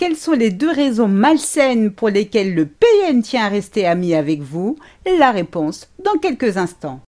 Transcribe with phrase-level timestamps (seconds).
[0.00, 4.40] quelles sont les deux raisons malsaines pour lesquelles le PN tient à rester ami avec
[4.40, 4.78] vous?
[5.18, 7.00] La réponse dans quelques instants.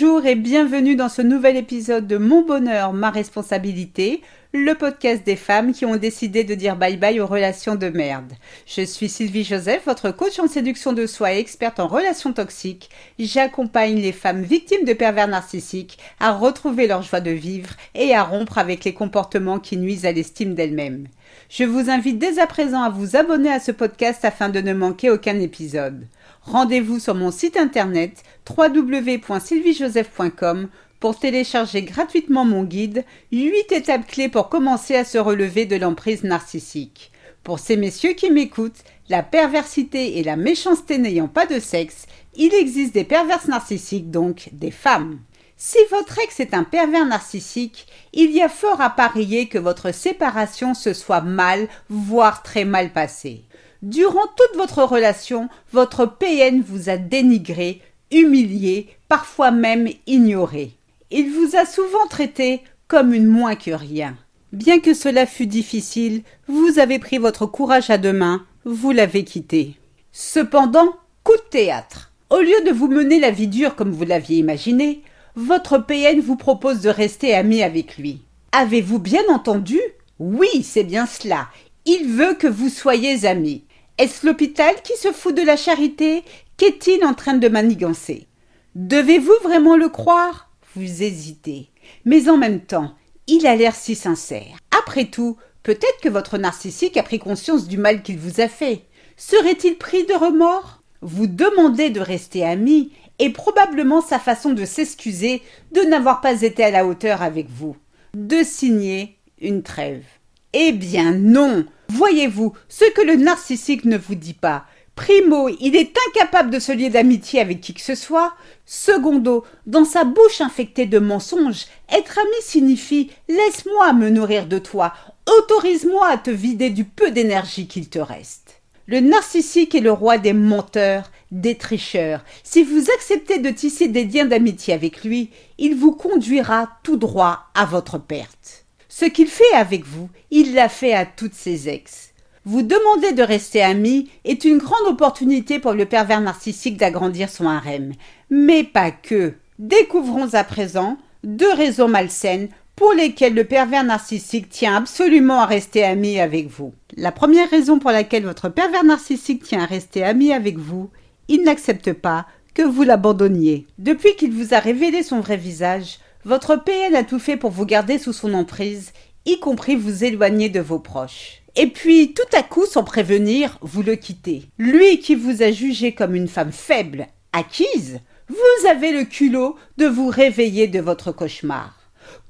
[0.00, 5.34] Bonjour et bienvenue dans ce nouvel épisode de Mon bonheur, ma responsabilité, le podcast des
[5.34, 8.32] femmes qui ont décidé de dire bye bye aux relations de merde.
[8.64, 12.90] Je suis Sylvie Joseph, votre coach en séduction de soi et experte en relations toxiques.
[13.18, 18.22] J'accompagne les femmes victimes de pervers narcissiques à retrouver leur joie de vivre et à
[18.22, 21.08] rompre avec les comportements qui nuisent à l'estime d'elles-mêmes.
[21.48, 24.74] Je vous invite dès à présent à vous abonner à ce podcast afin de ne
[24.74, 26.06] manquer aucun épisode.
[26.42, 30.68] Rendez-vous sur mon site internet www.sylviejoseph.com
[31.00, 36.24] pour télécharger gratuitement mon guide 8 étapes clés pour commencer à se relever de l'emprise
[36.24, 37.12] narcissique.
[37.44, 42.52] Pour ces messieurs qui m'écoutent, la perversité et la méchanceté n'ayant pas de sexe, il
[42.54, 45.18] existe des perverses narcissiques, donc des femmes.
[45.60, 49.92] Si votre ex est un pervers narcissique, il y a fort à parier que votre
[49.92, 53.42] séparation se soit mal, voire très mal passée.
[53.82, 60.74] Durant toute votre relation, votre PN vous a dénigré, humilié, parfois même ignoré.
[61.10, 64.16] Il vous a souvent traité comme une moins que rien.
[64.52, 69.24] Bien que cela fût difficile, vous avez pris votre courage à deux mains, vous l'avez
[69.24, 69.74] quitté.
[70.12, 72.12] Cependant, coup de théâtre.
[72.30, 75.02] Au lieu de vous mener la vie dure comme vous l'aviez imaginé,
[75.36, 78.22] votre PN vous propose de rester ami avec lui.
[78.52, 79.80] Avez-vous bien entendu?
[80.18, 81.48] Oui, c'est bien cela.
[81.84, 83.64] Il veut que vous soyez amis.
[83.98, 86.22] Est-ce l'hôpital qui se fout de la charité?
[86.56, 88.26] Qu'est-il en train de manigancer?
[88.74, 90.50] Devez-vous vraiment le croire?
[90.74, 91.70] Vous hésitez.
[92.04, 92.94] Mais en même temps,
[93.26, 94.56] il a l'air si sincère.
[94.78, 98.82] Après tout, peut-être que votre narcissique a pris conscience du mal qu'il vous a fait.
[99.16, 100.82] Serait-il pris de remords?
[101.00, 105.42] Vous demandez de rester amis et probablement sa façon de s'excuser
[105.72, 107.76] de n'avoir pas été à la hauteur avec vous.
[108.14, 110.04] De signer une trêve.
[110.52, 114.66] Eh bien non Voyez-vous, ce que le narcissique ne vous dit pas.
[114.94, 118.34] Primo, il est incapable de se lier d'amitié avec qui que ce soit.
[118.66, 124.92] Secondo, dans sa bouche infectée de mensonges, être ami signifie laisse-moi me nourrir de toi,
[125.38, 128.60] autorise-moi à te vider du peu d'énergie qu'il te reste.
[128.86, 132.24] Le narcissique est le roi des menteurs, des tricheurs.
[132.42, 137.50] Si vous acceptez de tisser des liens d'amitié avec lui, il vous conduira tout droit
[137.54, 138.64] à votre perte.
[138.88, 142.12] Ce qu'il fait avec vous, il l'a fait à toutes ses ex.
[142.44, 147.46] Vous demander de rester amis est une grande opportunité pour le pervers narcissique d'agrandir son
[147.46, 147.92] harem.
[148.30, 149.34] Mais pas que.
[149.58, 155.84] Découvrons à présent deux raisons malsaines pour lesquelles le pervers narcissique tient absolument à rester
[155.84, 156.72] ami avec vous.
[156.96, 160.88] La première raison pour laquelle votre pervers narcissique tient à rester ami avec vous,
[161.28, 163.66] il n'accepte pas que vous l'abandonniez.
[163.78, 167.66] Depuis qu'il vous a révélé son vrai visage, votre PN a tout fait pour vous
[167.66, 168.92] garder sous son emprise,
[169.24, 171.42] y compris vous éloigner de vos proches.
[171.56, 174.44] Et puis, tout à coup, sans prévenir, vous le quittez.
[174.58, 179.86] Lui qui vous a jugé comme une femme faible, acquise, vous avez le culot de
[179.86, 181.74] vous réveiller de votre cauchemar.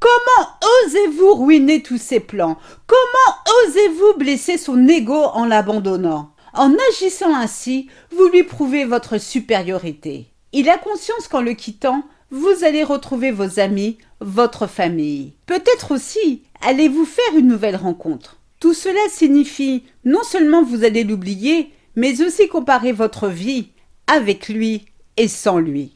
[0.01, 0.49] Comment
[0.87, 2.57] osez-vous ruiner tous ses plans?
[2.87, 6.33] Comment osez-vous blesser son ego en l'abandonnant?
[6.59, 10.27] En agissant ainsi, vous lui prouvez votre supériorité.
[10.53, 12.03] Il a conscience qu'en le quittant,
[12.33, 15.35] vous allez retrouver vos amis, votre famille.
[15.47, 18.41] Peut-être aussi allez-vous faire une nouvelle rencontre.
[18.59, 23.69] Tout cela signifie non seulement vous allez l'oublier, mais aussi comparer votre vie
[24.09, 24.87] avec lui
[25.17, 25.93] et sans lui.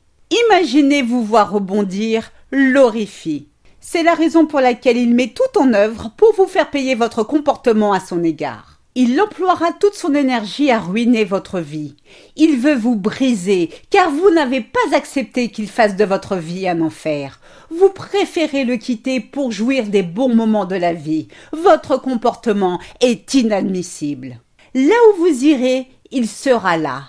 [0.47, 3.49] Imaginez vous voir rebondir, l'horrifie.
[3.81, 7.25] C'est la raison pour laquelle il met tout en œuvre pour vous faire payer votre
[7.25, 8.72] comportement à son égard.
[8.95, 11.97] Il emploiera toute son énergie à ruiner votre vie.
[12.37, 16.83] Il veut vous briser, car vous n'avez pas accepté qu'il fasse de votre vie un
[16.83, 17.41] enfer.
[17.71, 21.29] Vous préférez le quitter pour jouir des bons moments de la vie.
[21.53, 24.41] Votre comportement est inadmissible.
[24.75, 27.05] Là où vous irez, il sera là.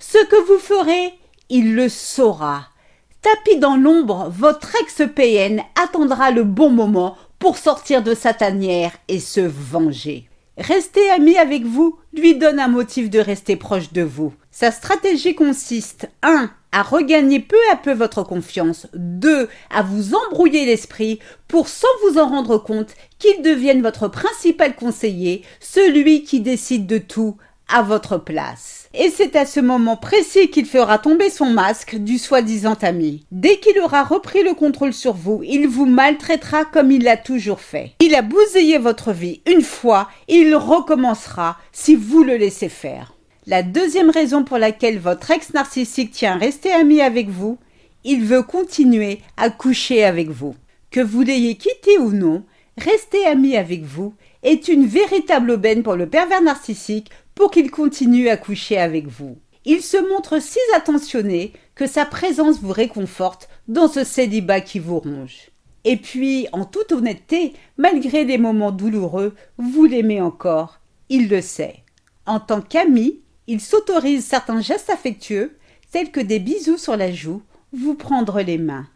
[0.00, 1.14] Ce que vous ferez,
[1.50, 2.66] il le saura.
[3.22, 9.20] Tapis dans l'ombre, votre ex-PN attendra le bon moment pour sortir de sa tanière et
[9.20, 10.28] se venger.
[10.58, 14.34] Rester ami avec vous lui donne un motif de rester proche de vous.
[14.50, 16.50] Sa stratégie consiste 1.
[16.72, 19.48] à regagner peu à peu votre confiance, 2.
[19.70, 25.44] à vous embrouiller l'esprit pour sans vous en rendre compte qu'il devienne votre principal conseiller,
[25.60, 27.36] celui qui décide de tout
[27.68, 28.88] à votre place.
[28.94, 33.26] Et c'est à ce moment précis qu'il fera tomber son masque du soi-disant ami.
[33.30, 37.60] Dès qu'il aura repris le contrôle sur vous, il vous maltraitera comme il l'a toujours
[37.60, 37.92] fait.
[38.00, 43.14] Il a bousillé votre vie une fois, il recommencera si vous le laissez faire.
[43.46, 47.58] La deuxième raison pour laquelle votre ex narcissique tient à rester ami avec vous,
[48.04, 50.54] il veut continuer à coucher avec vous.
[50.90, 52.44] Que vous l'ayez quitté ou non,
[52.78, 58.28] rester ami avec vous est une véritable aubaine pour le pervers narcissique pour qu'il continue
[58.28, 59.38] à coucher avec vous.
[59.64, 64.98] Il se montre si attentionné que sa présence vous réconforte dans ce célibat qui vous
[64.98, 65.52] ronge.
[65.84, 70.80] Et puis, en toute honnêteté, malgré les moments douloureux, vous l'aimez encore.
[71.10, 71.84] Il le sait.
[72.26, 75.56] En tant qu'ami, il s'autorise certains gestes affectueux,
[75.92, 77.42] tels que des bisous sur la joue,
[77.72, 78.88] vous prendre les mains.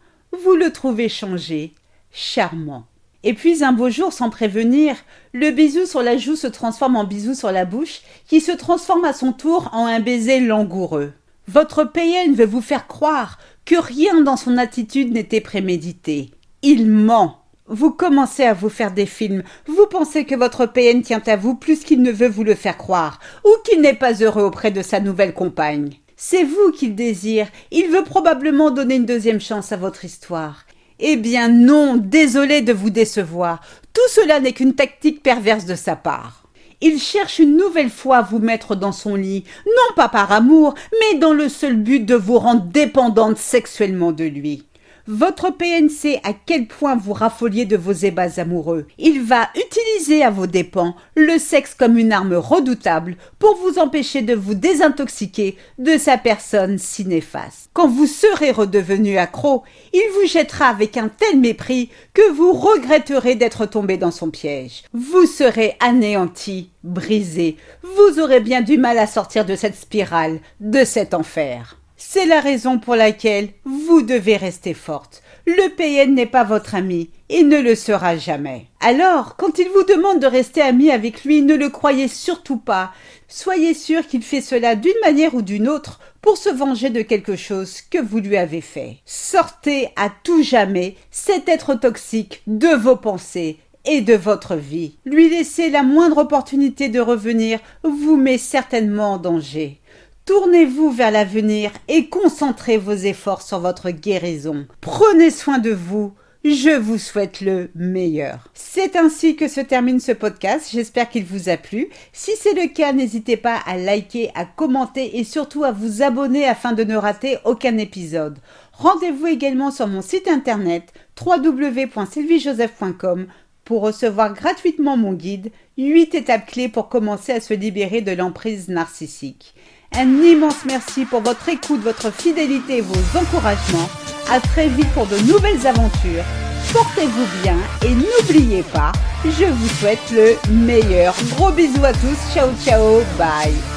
[0.43, 1.75] Vous le trouvez changé,
[2.11, 2.87] charmant.
[3.23, 4.95] Et puis un beau jour, sans prévenir,
[5.31, 9.05] le bisou sur la joue se transforme en bisou sur la bouche, qui se transforme
[9.05, 11.13] à son tour en un baiser langoureux.
[11.47, 16.31] Votre PN veut vous faire croire que rien dans son attitude n'était prémédité.
[16.61, 17.39] Il ment.
[17.67, 19.43] Vous commencez à vous faire des films.
[19.67, 22.77] Vous pensez que votre PN tient à vous plus qu'il ne veut vous le faire
[22.77, 25.91] croire, ou qu'il n'est pas heureux auprès de sa nouvelle compagne.
[26.17, 27.47] C'est vous qu'il désire.
[27.71, 30.65] Il veut probablement donner une deuxième chance à votre histoire.
[30.99, 33.61] Eh bien non, désolé de vous décevoir.
[33.93, 36.43] Tout cela n'est qu'une tactique perverse de sa part.
[36.81, 40.73] Il cherche une nouvelle fois à vous mettre dans son lit, non pas par amour,
[40.99, 44.65] mais dans le seul but de vous rendre dépendante sexuellement de lui.
[45.05, 48.87] Votre PNC à quel point vous raffoliez de vos ébats amoureux?
[48.97, 54.21] Il va utiliser à vos dépens le sexe comme une arme redoutable pour vous empêcher
[54.21, 57.69] de vous désintoxiquer de sa personne si néfaste.
[57.73, 63.35] Quand vous serez redevenu accro, il vous jettera avec un tel mépris que vous regretterez
[63.35, 64.83] d'être tombé dans son piège.
[64.93, 67.57] Vous serez anéanti, brisé.
[67.81, 71.77] Vous aurez bien du mal à sortir de cette spirale, de cet enfer.
[72.05, 75.23] C'est la raison pour laquelle vous devez rester forte.
[75.47, 78.67] Le PN n'est pas votre ami et ne le sera jamais.
[78.81, 82.91] Alors, quand il vous demande de rester ami avec lui, ne le croyez surtout pas.
[83.29, 87.37] Soyez sûr qu'il fait cela d'une manière ou d'une autre pour se venger de quelque
[87.37, 88.97] chose que vous lui avez fait.
[89.05, 94.97] Sortez à tout jamais cet être toxique de vos pensées et de votre vie.
[95.05, 99.79] Lui laisser la moindre opportunité de revenir vous met certainement en danger.
[100.25, 104.65] Tournez-vous vers l'avenir et concentrez vos efforts sur votre guérison.
[104.79, 106.13] Prenez soin de vous.
[106.45, 108.47] Je vous souhaite le meilleur.
[108.53, 110.69] C'est ainsi que se termine ce podcast.
[110.71, 111.89] J'espère qu'il vous a plu.
[112.13, 116.45] Si c'est le cas, n'hésitez pas à liker, à commenter et surtout à vous abonner
[116.45, 118.39] afin de ne rater aucun épisode.
[118.71, 123.27] Rendez-vous également sur mon site internet www.sylviejoseph.com
[123.65, 128.69] pour recevoir gratuitement mon guide 8 étapes clés pour commencer à se libérer de l'emprise
[128.69, 129.53] narcissique.
[129.95, 133.89] Un immense merci pour votre écoute, votre fidélité et vos encouragements.
[134.31, 136.23] À très vite pour de nouvelles aventures.
[136.71, 138.91] Portez-vous bien et n'oubliez pas,
[139.23, 141.13] je vous souhaite le meilleur.
[141.35, 142.33] Gros bisous à tous.
[142.33, 143.01] Ciao ciao.
[143.17, 143.72] Bye.